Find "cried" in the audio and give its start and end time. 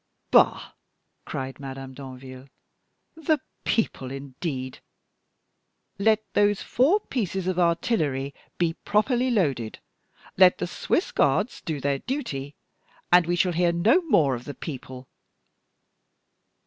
1.25-1.59